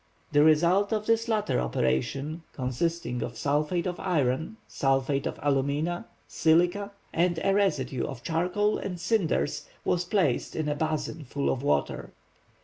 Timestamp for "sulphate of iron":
3.37-4.57